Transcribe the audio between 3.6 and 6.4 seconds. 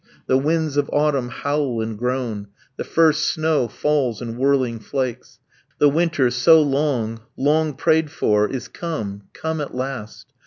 falls in whirling flakes. The winter,